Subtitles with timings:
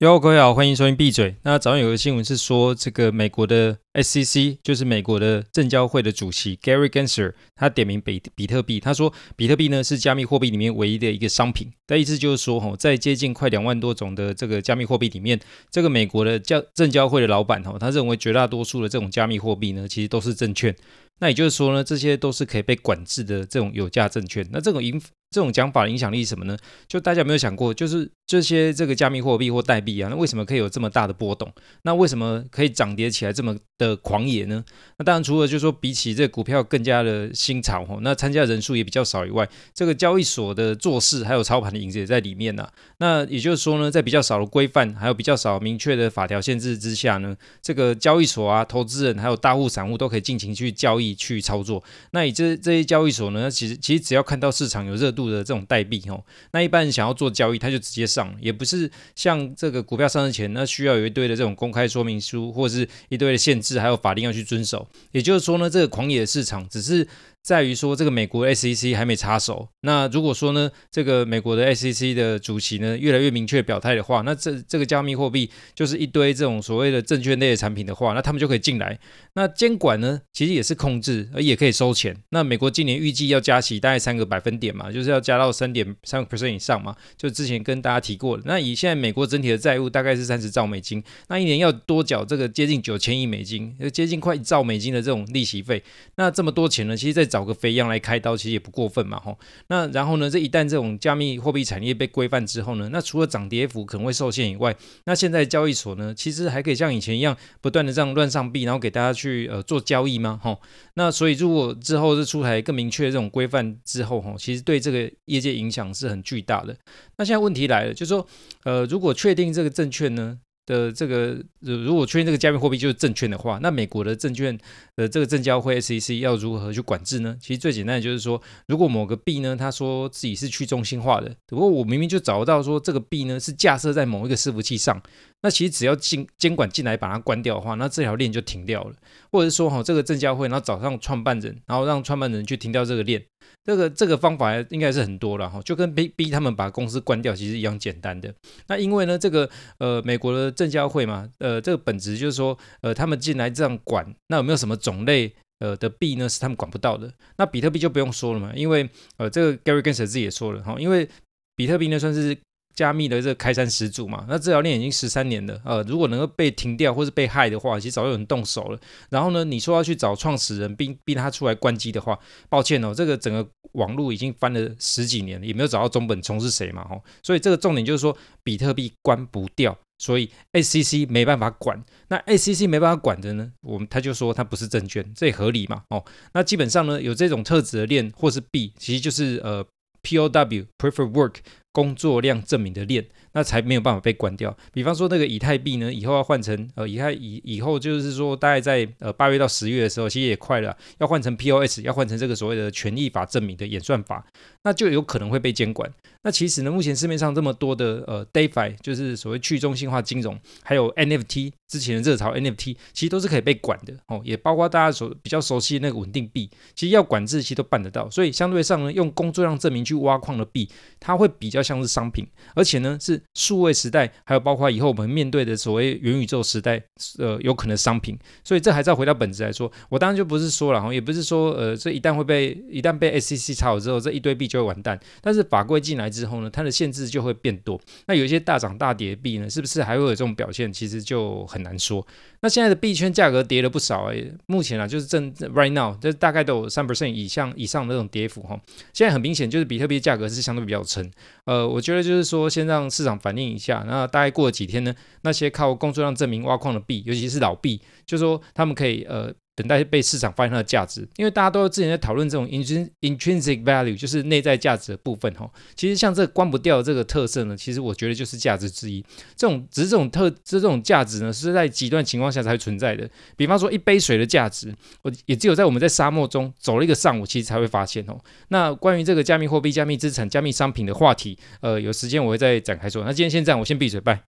[0.00, 1.36] 哟，各位好，欢迎收听闭嘴。
[1.42, 11.70] 那早上有个新闻是说，这个美国的 SEC 就是美国的证交会的主席 Gary Gensler，他点名比比特币，他说比特币呢是加密货币里面唯一的一个商品。
[11.88, 15.40] 那意思就是说，吼，在接近快两万多种的这个加密货币里面，
[15.70, 20.74] 这个美国的交证交会的老板，哈，他认为绝大多数的这种加密货币呢，其实都是证券。
[21.18, 24.46] 那也就是说呢，这些都是可以被管制的这种有价证券。
[24.52, 25.00] 那这种影
[25.30, 26.54] 这种讲法的影响力是什么呢？
[26.86, 31.50] 就大家有没有想过，就是这些这个加密货币或代币啊，那为什么可以有这么大的波动？
[31.84, 34.64] 那为什么可以涨跌起来这么的狂野呢？
[34.98, 42.68] 那当然除了就是说比起这股票更加的新潮吼，那参加人数也比较少以外，这个交易所的做事还有操盘的影子也在里面呐、
[42.98, 51.82] 那也就是说呢，在比较少的规范还有比较少明确的法条限制之下呢，这个交易所啊、投资人还有大户散户都可以尽情去交易去操作。
[52.12, 64.88] 那以这这些交易所呢，其实其实只要看到市场有热度的这种代币哦，那一般人想要做交易，他就直接上，也不是像这个股票上市前，那需要有一堆的这种公开说明书，或是一堆的限制，还有法令要去遵守。
[65.12, 67.06] 也就是说呢，这个狂野市场只是。
[67.46, 69.68] 在于说，这个美国 SEC 还没插手。
[69.82, 78.98] 那如果说呢，这个美国的 SEC 的主席呢，越来越明确表态的话，那这这个加密货币就是一堆这种所谓的证券类的产品的话，那他们就可以进来。
[79.34, 82.16] 那监管呢，其实也是控制，而也可以收钱。
[82.30, 86.96] 那美国今年预计要加息大概三个百分点嘛，就是要加到三点三个 percent 以上嘛。
[87.16, 88.42] 就之前跟大家提过的。
[88.44, 95.80] 那以现在美国整体的债务大概是三十兆美金，那一年要多缴这个接近九千亿美金，接近快一兆美金的这种利息费。
[96.16, 99.38] 那这么多钱呢，其实在找个肥羊来开刀，其实也不过分嘛，吼。
[99.66, 110.40] 那然后呢，这一旦这种加密货币产业被规范之后呢，那除了涨跌幅可能会受限以外，那现在交易所呢，其实还可以像以前一样，不断的这样乱上币，然后给大家去呃做交易吗？
[110.42, 110.58] 吼。
[110.94, 116.74] 那所以如果之后是出台更明确的这种规范之后，吼，其实对这个业界影响是很巨大的。
[117.18, 118.26] 那现在问题来了，就是说，
[118.64, 120.38] 呃，如果确定这个证券呢？
[120.66, 124.58] 的这个，如果确认这个加密货币就是证券的话，那美国的证券
[124.96, 127.36] 的这个证交会 SEC 要如何去管制呢？
[127.40, 135.00] 其实最简单的就是说，如果某个币呢，他说自己是去中心化的，不过我明明就找到说这个币呢是架设在某一个伺服器上，
[135.42, 138.94] 那其实只要进监管进来把它关掉的话，那这条链就停掉了，
[139.30, 143.24] 或者是说哈这个证交会然后找上创办人，然后让创办人去停掉这个链。
[143.64, 148.32] 这个这个方法应该是很多了哈，就跟逼逼他们把公司关掉其实一样简单的。
[148.68, 149.48] 那因为呢，这个
[149.78, 157.12] 呃美国的证交会嘛，呃这个本质就是说，呃他们进来这样管，那有没有什么种类呃的币呢是他们管不到的？
[157.38, 161.08] 那比特币就不用说了嘛，因为呃这个 Gary Gensler 自己也说了哈，因为
[161.56, 162.36] 比特币呢算是。
[162.76, 168.78] 加密的这个开山始祖嘛，那这条链已经十三年了，呃，如果能够被停掉或是被害的话，其实早就有人动手了。
[169.08, 172.18] 然后呢，你说要去找创始人并逼他出来关机的话，
[172.50, 177.02] 抱歉哦，这个整个网络已经翻了十几年，也没有找到中本聪是谁嘛，吼。
[177.22, 178.14] 所以这个重点就是说，
[178.44, 181.82] 比特币关不掉，所以 SEC 没办法管。
[182.08, 186.04] 那 SEC 没办法管的呢，我们他就说它不是证券，这也合理嘛，哦。
[186.34, 189.64] 那基本上呢，有这种特质的链或是币，其实就是呃
[190.02, 191.36] P O W Prefer Work。
[191.76, 193.04] 工作量证明的链，
[193.36, 194.56] 那才没有办法被关掉。
[194.72, 204.24] 比方说那个以太币呢，以后要换成呃以太以以后就是说大概在呃八月到十月的时候，其实也快了，要换成 POS，要换成这个所谓的权益法证明的演算法，
[204.62, 205.92] 那就有可能会被监管。
[206.22, 218.08] 那其实呢，目前市面上这么多的呃 DeFi，就是所谓去中心化金融，还有 NFT 之前的热潮 NFT，其实都是可以被管的哦，也包括大家所比较熟悉的那个稳定币，其实要管制其实都办得到。
[218.08, 220.66] 所以相对上呢，用工作量证明去挖矿的币，
[220.98, 221.62] 它会比较。
[221.66, 226.82] 像是商品，而且呢是数位时代，还有包括以后我们面对的所谓元宇宙时代，
[227.18, 228.18] 呃，有可能商品。
[228.44, 234.98] 所以这还是要回到本质来说，我当然就不是说了哈，也不是说呃，这一旦会被一旦被 SEC 查好之后，这一堆币就会完蛋。
[235.20, 237.80] 但是法规进来之后呢，它的限制就会变多。
[238.06, 240.72] 那有一些大涨大跌的币呢，是不是还会有这种表现？
[240.72, 242.06] 其实就很难说。
[242.40, 248.60] 那现在的币圈价格跌了不少哎，目前啊就是正 right now，这大概都有三 percent 以上以上的那种跌幅哈。
[248.92, 251.10] 现在很明显就是比特币价格是相对比较沉，
[251.44, 259.34] 呃，我觉得就是说先让市场反映一下，那大概过了几天呢，那些靠工作量证明挖矿的币，尤其是老币，就说他们可以呃。
[259.56, 265.50] 等待被市场发现它的价值，因为大家都之前在讨论这种 intrinsic value，就是内在价值的部分哈。
[265.74, 269.02] 其实像这关不掉这个特色呢，其实我觉得就是价值之一。
[269.34, 273.08] 这种只是这种特，这种价值呢，是在极端情况下才会存在的。
[273.34, 278.20] 比方说一杯水的价值，我也只有在我们在沙漠中走了一个上午，其实才会发现哦。
[278.48, 283.02] 那关于这个加密货币、加密资产、加密商品的话题，呃，有时间我会再展开说。
[283.04, 284.26] 那今天先这样，我先闭嘴，拜。